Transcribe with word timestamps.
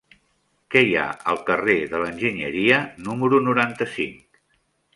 Què 0.75 0.81
hi 0.85 0.95
ha 1.01 1.03
al 1.33 1.37
carrer 1.49 1.75
de 1.93 2.01
l'Enginyeria 2.05 2.81
número 3.09 3.43
noranta-cinc? 3.51 4.45